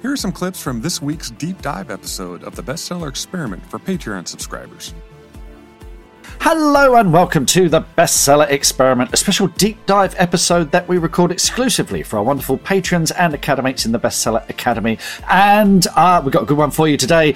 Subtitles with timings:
[0.00, 3.80] Here are some clips from this week's deep dive episode of the Bestseller Experiment for
[3.80, 4.94] Patreon subscribers.
[6.40, 11.32] Hello and welcome to the Bestseller Experiment, a special deep dive episode that we record
[11.32, 14.98] exclusively for our wonderful patrons and academics in the Bestseller Academy.
[15.28, 17.34] And uh, we've got a good one for you today.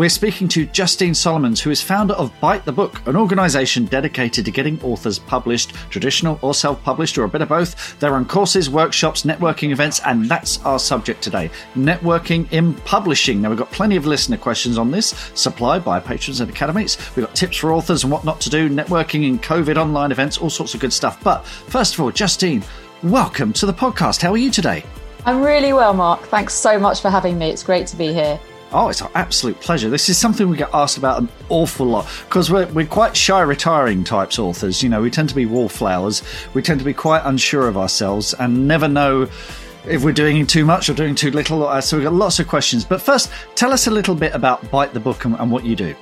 [0.00, 4.46] We're speaking to Justine Solomons, who is founder of Byte the Book, an organisation dedicated
[4.46, 8.00] to getting authors published, traditional or self published, or a bit of both.
[8.00, 13.42] They run courses, workshops, networking events, and that's our subject today networking in publishing.
[13.42, 16.96] Now, we've got plenty of listener questions on this, supplied by patrons and academies.
[17.14, 20.38] We've got tips for authors and what not to do, networking in COVID online events,
[20.38, 21.22] all sorts of good stuff.
[21.22, 22.64] But first of all, Justine,
[23.02, 24.22] welcome to the podcast.
[24.22, 24.82] How are you today?
[25.26, 26.22] I'm really well, Mark.
[26.22, 27.50] Thanks so much for having me.
[27.50, 28.40] It's great to be here.
[28.72, 29.90] Oh, it's our absolute pleasure.
[29.90, 33.40] This is something we get asked about an awful lot because we're, we're quite shy,
[33.40, 34.80] retiring types authors.
[34.80, 36.22] You know, we tend to be wallflowers.
[36.54, 39.28] We tend to be quite unsure of ourselves and never know
[39.86, 41.66] if we're doing too much or doing too little.
[41.66, 42.84] Uh, so we've got lots of questions.
[42.84, 45.74] But first, tell us a little bit about Byte the Book and, and what you
[45.74, 45.96] do.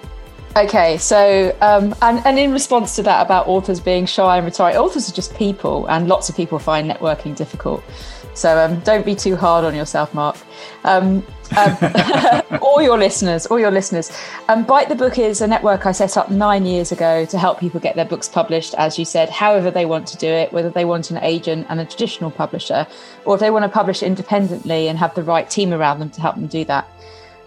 [0.57, 4.77] Okay, so um, and and in response to that about authors being shy and retiring,
[4.77, 7.83] authors are just people, and lots of people find networking difficult.
[8.35, 10.37] So um, don't be too hard on yourself, Mark.
[10.85, 11.25] Um,
[11.57, 11.77] um,
[12.63, 14.11] all your listeners, all your listeners.
[14.49, 17.59] Um, Byte the Book is a network I set up nine years ago to help
[17.59, 20.71] people get their books published, as you said, however they want to do it, whether
[20.71, 22.87] they want an agent and a traditional publisher,
[23.25, 26.21] or if they want to publish independently and have the right team around them to
[26.21, 26.89] help them do that.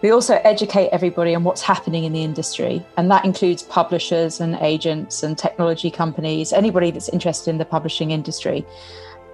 [0.02, 4.56] We also educate everybody on what's happening in the industry, and that includes publishers and
[4.56, 8.66] agents and technology companies, anybody that's interested in the publishing industry.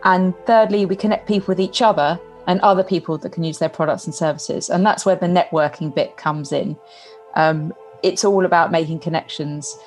[0.04, 3.70] And thirdly, we connect people with each other and other people that can use their
[3.70, 4.70] products and services.
[4.70, 6.78] And that's where the networking bit comes in.
[7.36, 9.78] Um, it's all about making connections.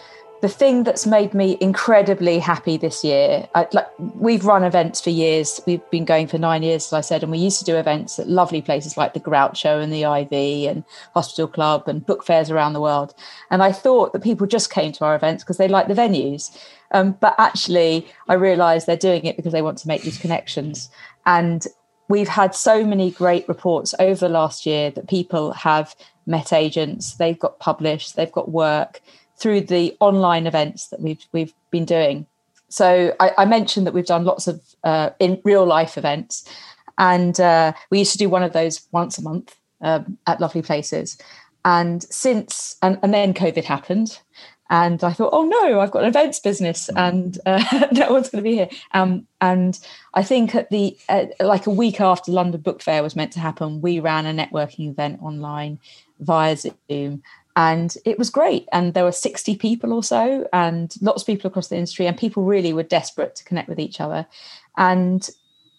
[0.42, 5.10] The thing that's made me incredibly happy this year, I, like we've run events for
[5.10, 5.60] years.
[5.66, 8.18] We've been going for nine years, as I said, and we used to do events
[8.18, 12.50] at lovely places like the Groucho and the Ivy and Hospital Club and book fairs
[12.50, 13.14] around the world.
[13.50, 16.56] And I thought that people just came to our events because they like the venues.
[16.92, 20.90] Um, but actually, I realised they're doing it because they want to make these connections.
[21.26, 21.66] And
[22.10, 25.94] we've had so many great reports over the last year that people have
[26.26, 29.00] met agents, they've got published, they've got work
[29.38, 32.26] through the online events that we've we've been doing.
[32.68, 36.44] So I, I mentioned that we've done lots of uh, in real life events,
[36.98, 40.62] and uh, we used to do one of those once a month um, at lovely
[40.62, 41.16] places.
[41.64, 44.18] And since and, and then COVID happened,
[44.70, 46.96] and I thought, oh no, I've got an events business, mm.
[46.96, 48.68] and uh, no one's going to be here.
[48.94, 49.78] Um, and
[50.14, 53.40] I think at the uh, like a week after London Book Fair was meant to
[53.40, 55.80] happen, we ran a networking event online
[56.20, 57.22] via Zoom,
[57.56, 58.68] and it was great.
[58.72, 62.16] And there were sixty people or so, and lots of people across the industry, and
[62.16, 64.26] people really were desperate to connect with each other,
[64.76, 65.28] and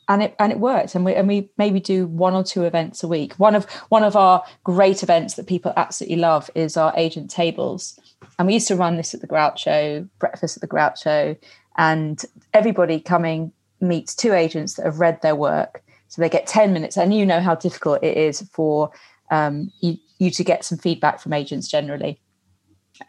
[0.10, 3.04] and it and it worked and we and we maybe do one or two events
[3.04, 6.92] a week one of one of our great events that people absolutely love is our
[6.98, 8.00] agent tables
[8.42, 11.38] and we used to run this at the Groucho, breakfast at the Groucho,
[11.78, 12.26] and
[12.56, 15.84] everybody coming meets two agents that have read their work.
[16.08, 18.90] So they get 10 minutes, and you know how difficult it is for
[19.30, 22.20] um, you, you, to get some feedback from agents generally.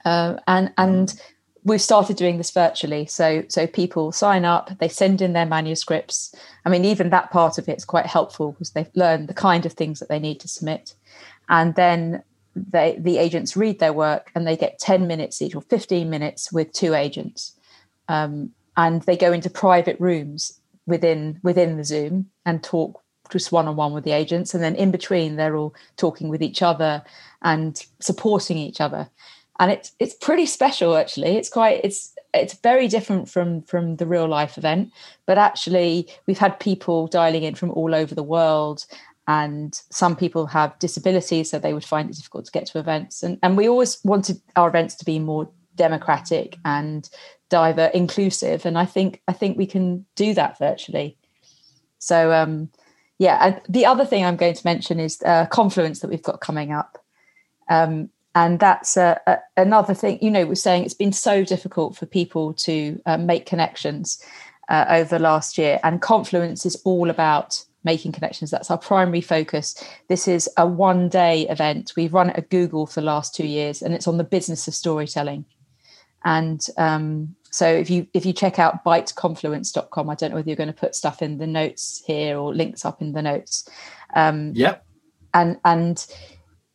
[0.05, 1.19] Uh, and and
[1.65, 3.07] we've started doing this virtually.
[3.07, 6.35] So so people sign up, they send in their manuscripts.
[6.67, 9.65] I mean, even that part of it is quite helpful because they've learned the kind
[9.65, 10.95] of things that they need to submit.
[11.49, 12.23] And then
[12.55, 16.53] they, the agents read their work and they get 10 minutes each or 15 minutes
[16.53, 17.53] with two agents.
[18.09, 23.69] Um, and they go into private rooms within within the Zoom and talk just one
[23.69, 24.55] on one with the agents.
[24.55, 27.03] And then in between, they're all talking with each other
[27.43, 29.09] and supporting each other.
[29.61, 31.37] And it's it's pretty special actually.
[31.37, 34.91] It's quite it's it's very different from from the real life event
[35.27, 38.87] but actually we've had people dialing in from all over the world
[39.29, 43.23] and some people have disabilities so they would find it difficult to get to events.
[43.23, 47.09] And, and we always wanted our events to be more democratic and
[47.49, 51.17] diver inclusive and i think i think we can do that virtually.
[51.99, 52.71] So um
[53.19, 56.41] yeah and the other thing i'm going to mention is uh, confluence that we've got
[56.41, 56.99] coming up.
[57.69, 59.19] Um and that's uh,
[59.59, 63.47] another thing you know we're saying it's been so difficult for people to uh, make
[63.47, 64.23] connections
[64.69, 65.79] uh, over last year.
[65.83, 68.51] And confluence is all about making connections.
[68.51, 69.75] That's our primary focus.
[70.09, 71.93] This is a one day event.
[71.97, 74.69] We've run it at Google for the last two years, and it's on the business
[74.69, 75.45] of storytelling.
[76.25, 80.57] And um, so if you if you check out byteconfluence.com, I don't know whether you're
[80.57, 83.69] going to put stuff in the notes here or links up in the notes.
[84.15, 84.85] Um, yep.
[85.35, 86.07] And and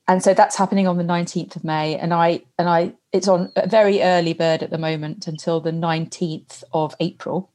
[0.07, 3.51] and so that's happening on the 19th of May, and I and I it's on
[3.55, 7.51] a very early bird at the moment until the 19th of April.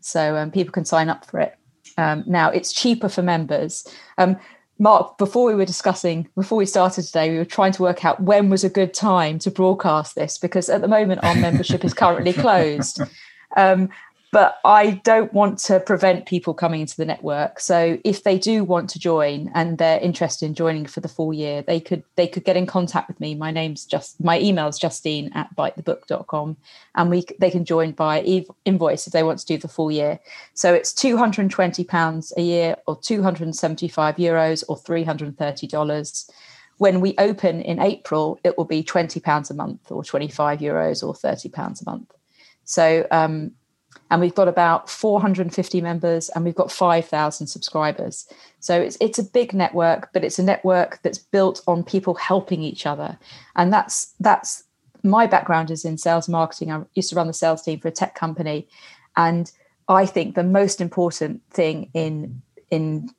[0.00, 1.56] So um, people can sign up for it.
[1.96, 3.86] Um, now it's cheaper for members.
[4.18, 4.36] Um,
[4.78, 8.20] Mark, before we were discussing, before we started today, we were trying to work out
[8.20, 11.94] when was a good time to broadcast this because at the moment our membership is
[11.94, 13.00] currently closed.
[13.56, 13.88] Um,
[14.34, 17.60] but I don't want to prevent people coming into the network.
[17.60, 21.32] So if they do want to join and they're interested in joining for the full
[21.32, 23.36] year, they could they could get in contact with me.
[23.36, 26.56] My name's just my email is justine at bytethebook.com
[26.96, 28.22] and we they can join by
[28.64, 30.18] invoice if they want to do the full year.
[30.54, 36.30] So it's £220 a year or 275 euros or $330
[36.78, 41.14] when we open in April, it will be £20 a month or 25 euros or
[41.14, 42.10] £30 a month.
[42.64, 43.52] So um,
[44.14, 48.28] and we've got about 450 members and we've got 5,000 subscribers.
[48.60, 52.62] So it's it's a big network, but it's a network that's built on people helping
[52.62, 53.18] each other,
[53.56, 54.62] and that's that's
[55.02, 56.70] my background is in sales marketing.
[56.70, 58.68] I used to run the sales team for a tech company,
[59.16, 59.50] and
[59.88, 62.40] I think the most important thing in
[62.70, 63.10] in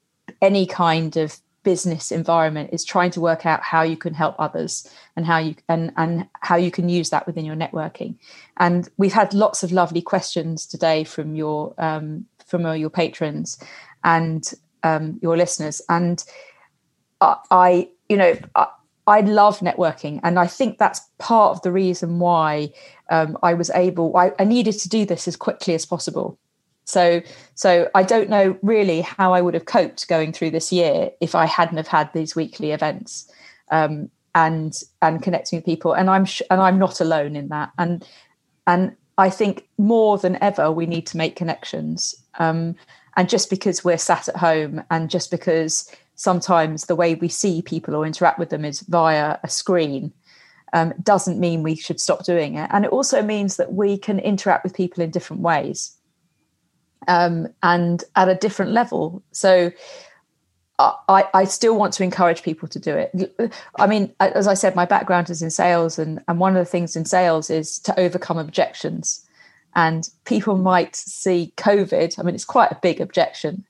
[0.41, 4.89] any kind of business environment is trying to work out how you can help others
[5.17, 8.15] and how you and and how you can use that within your networking.
[8.57, 13.61] And we've had lots of lovely questions today from your um, from your patrons
[14.03, 14.53] and
[14.83, 15.81] um, your listeners.
[15.89, 16.23] And
[17.19, 18.67] I, I you know I,
[19.07, 20.19] I, love networking.
[20.23, 22.71] And I think that's part of the reason why
[23.09, 26.37] um, I was able I, I needed to do this as quickly as possible
[26.85, 27.21] so,
[27.55, 31.33] so I don't know really how I would have coped going through this year if
[31.33, 33.29] I hadn't have had these weekly events
[33.71, 35.93] um, and and connecting with people.
[35.93, 37.71] And I'm sh- and I'm not alone in that.
[37.79, 38.07] And
[38.67, 42.13] and I think more than ever we need to make connections.
[42.37, 42.75] Um,
[43.17, 47.61] and just because we're sat at home, and just because sometimes the way we see
[47.63, 50.13] people or interact with them is via a screen.
[50.73, 52.69] Um, doesn't mean we should stop doing it.
[52.73, 55.95] And it also means that we can interact with people in different ways
[57.07, 59.23] um, and at a different level.
[59.31, 59.71] So
[60.77, 63.53] I, I still want to encourage people to do it.
[63.77, 66.69] I mean, as I said, my background is in sales, and, and one of the
[66.69, 69.25] things in sales is to overcome objections.
[69.75, 73.65] And people might see COVID, I mean, it's quite a big objection,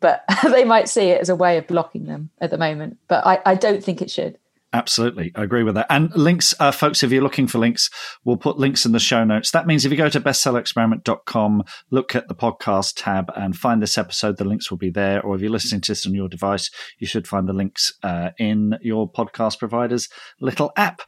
[0.00, 2.98] but they might see it as a way of blocking them at the moment.
[3.06, 4.38] But I, I don't think it should.
[4.72, 5.32] Absolutely.
[5.34, 5.86] I agree with that.
[5.88, 7.88] And links, uh, folks, if you're looking for links,
[8.24, 9.50] we'll put links in the show notes.
[9.50, 13.96] That means if you go to bestsellerexperiment.com, look at the podcast tab and find this
[13.96, 15.22] episode, the links will be there.
[15.22, 18.30] Or if you're listening to this on your device, you should find the links uh,
[18.38, 21.00] in your podcast provider's little app.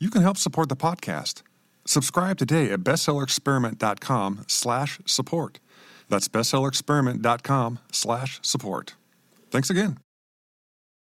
[0.00, 1.42] You can help support the podcast.
[1.84, 5.60] Subscribe today at bestsellerexperiment.com slash support.
[6.08, 8.94] That's bestsellerexperiment.com slash support.
[9.52, 10.01] Thanks again.